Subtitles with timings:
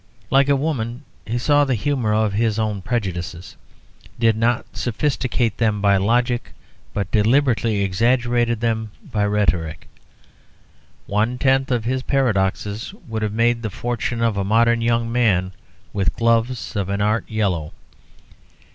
[0.31, 3.55] Like a woman, he saw the humour of his own prejudices,
[4.17, 6.53] did not sophisticate them by logic,
[6.91, 9.87] but deliberately exaggerated them by rhetoric.
[11.05, 15.51] One tenth of his paradoxes would have made the fortune of a modern young man
[15.93, 17.71] with gloves of an art yellow.